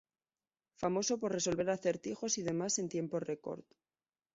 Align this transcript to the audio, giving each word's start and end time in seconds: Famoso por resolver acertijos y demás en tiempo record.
Famoso 0.81 1.13
por 1.21 1.31
resolver 1.37 1.69
acertijos 1.71 2.39
y 2.39 2.41
demás 2.41 2.79
en 2.79 2.89
tiempo 2.89 3.19
record. 3.19 3.63